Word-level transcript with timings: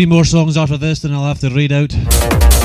three 0.00 0.06
more 0.06 0.24
songs 0.24 0.56
after 0.56 0.78
this, 0.78 1.00
then 1.00 1.12
I'll 1.12 1.26
have 1.26 1.40
to 1.40 1.50
read 1.50 1.72
out. 1.72 2.59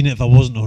in 0.00 0.06
it 0.06 0.12
if 0.12 0.20
I 0.20 0.24
wasn't 0.24 0.57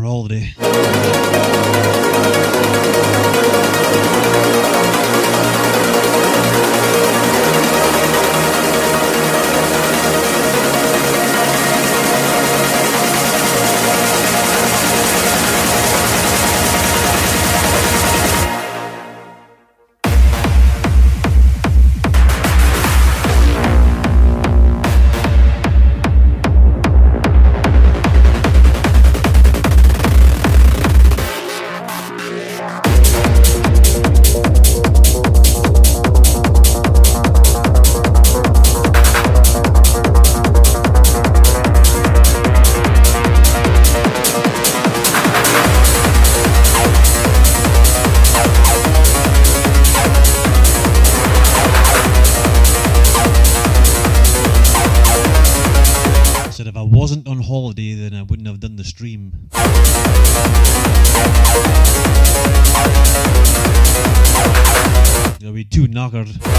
Twitter. 66.26 66.51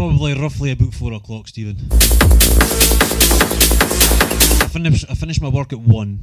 Roughly 0.00 0.70
about 0.70 0.94
four 0.94 1.12
o'clock, 1.12 1.46
Stephen. 1.46 1.76
I 4.62 4.68
finish 4.72 5.04
I 5.10 5.14
finish 5.14 5.40
my 5.40 5.48
work 5.48 5.72
at 5.74 5.78
one. 5.80 6.20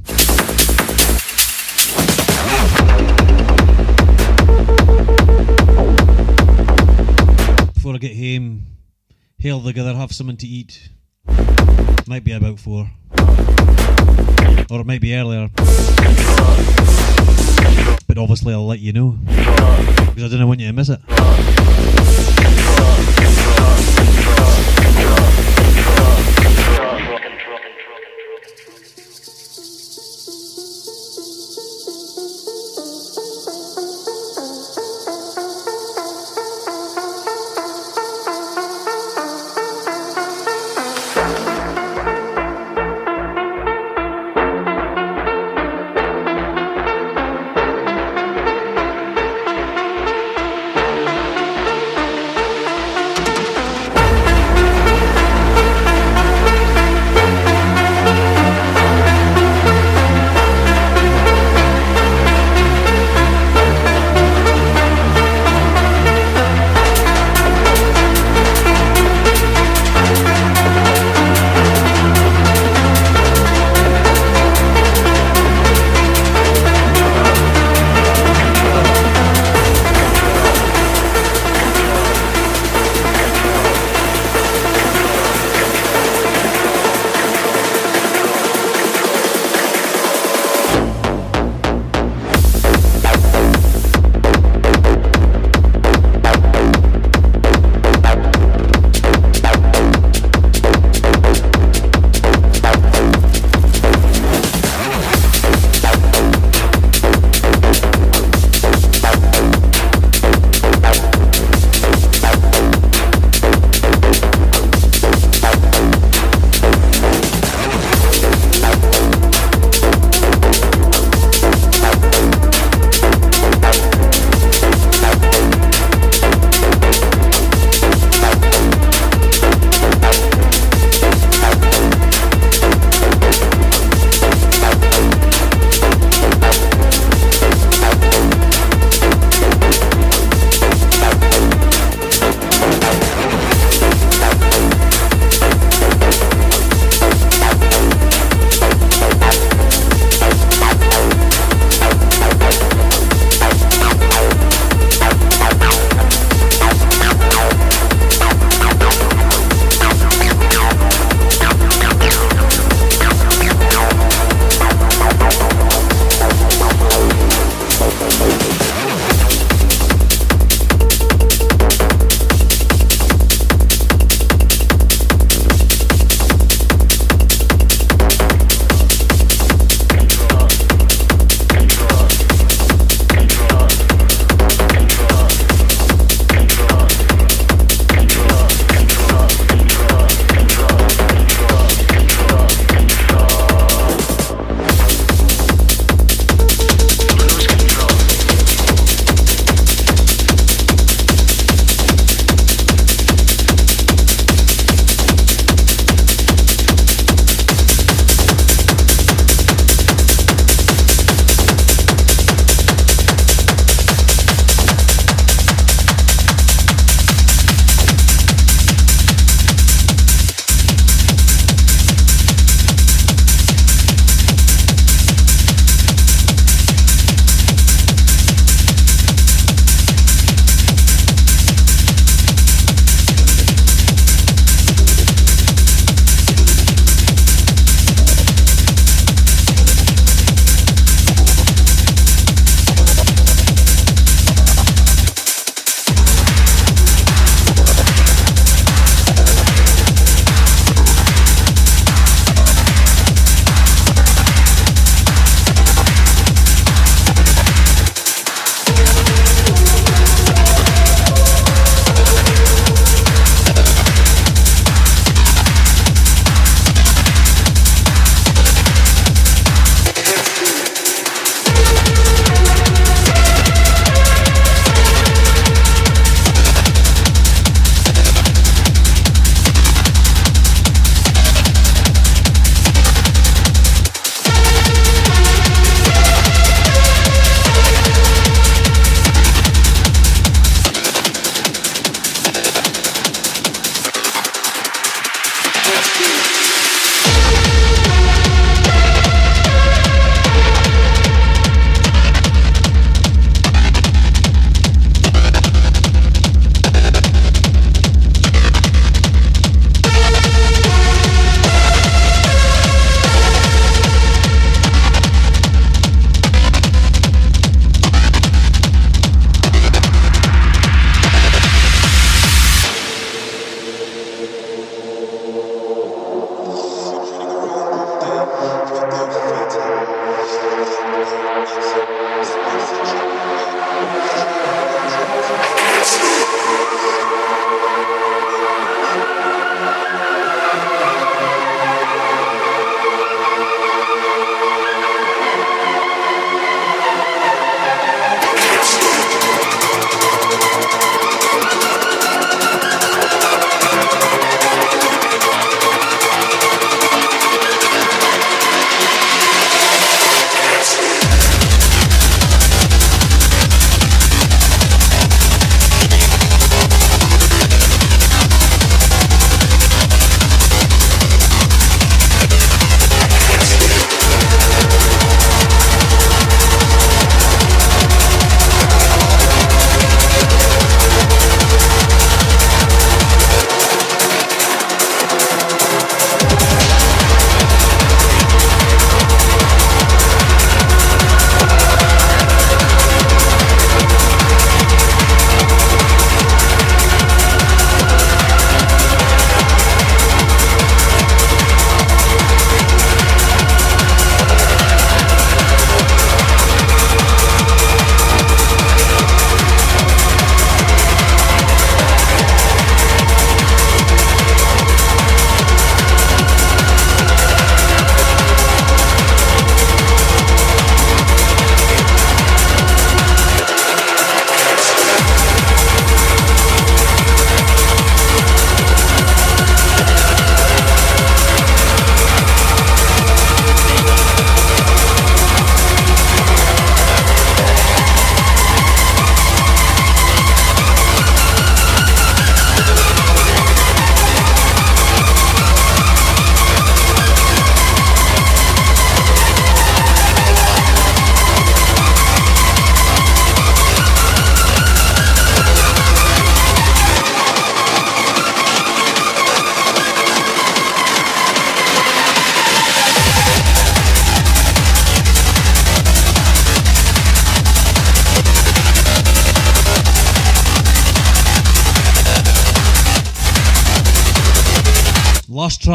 Before 7.74 7.94
I 7.94 7.98
get 7.98 8.16
home, 8.16 8.66
hail 9.38 9.62
together, 9.62 9.94
have 9.94 10.12
something 10.12 10.36
to 10.38 10.46
eat. 10.46 10.90
Might 12.08 12.24
be 12.24 12.32
about 12.32 12.58
four. 12.58 12.90
Or 14.70 14.80
it 14.80 14.86
might 14.86 15.00
be 15.00 15.14
earlier. 15.14 15.50
But 18.06 18.18
obviously 18.18 18.54
I'll 18.54 18.66
let 18.66 18.80
you 18.80 18.92
know. 18.92 19.18
Because 20.14 20.34
I 20.34 20.38
don't 20.38 20.48
want 20.48 20.58
you 20.60 20.66
to 20.66 20.72
miss 20.72 20.88
it. 20.88 20.98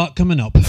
Track 0.04 0.16
coming 0.16 0.40
up. 0.40 0.63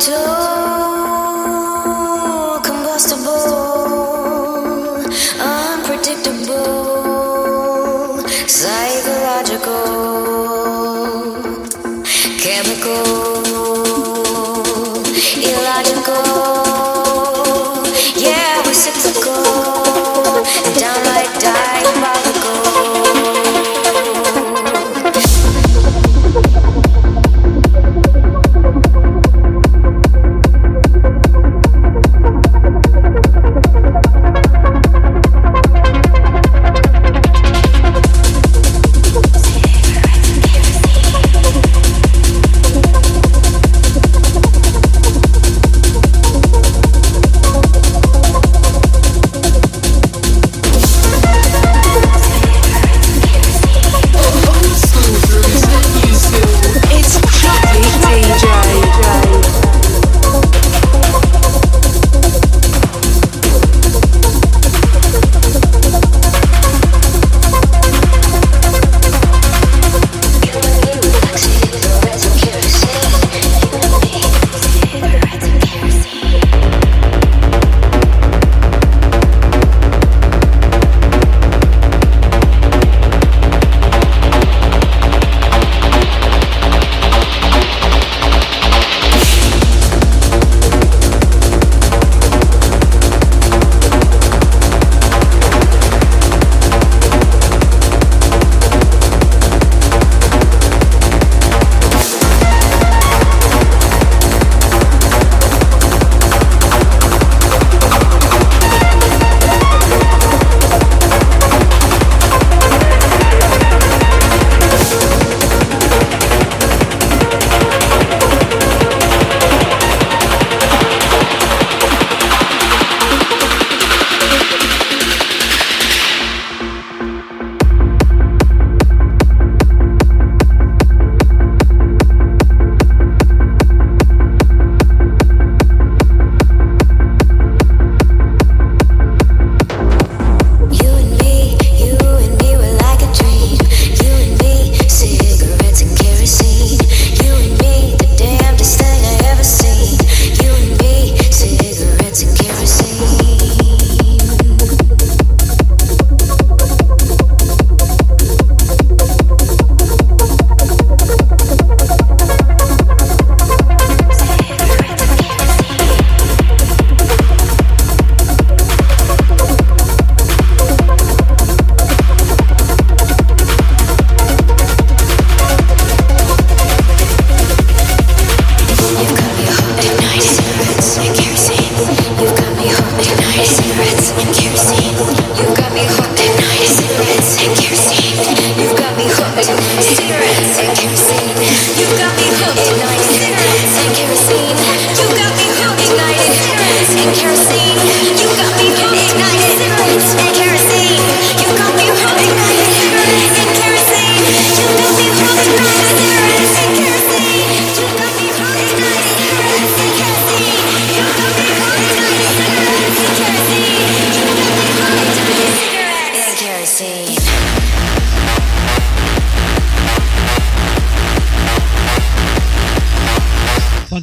to 0.00 0.29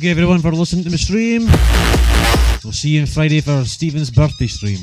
you 0.07 0.11
everyone 0.11 0.39
for 0.41 0.51
listening 0.51 0.85
to 0.85 0.89
my 0.89 0.95
stream. 0.95 1.47
We'll 2.63 2.71
see 2.71 2.91
you 2.91 3.01
on 3.01 3.07
Friday 3.07 3.41
for 3.41 3.65
Stephen's 3.65 4.09
birthday 4.09 4.47
stream. 4.47 4.79